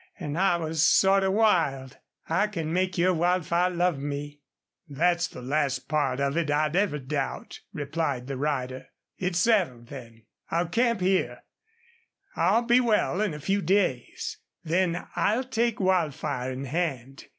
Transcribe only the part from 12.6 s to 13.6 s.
be well in a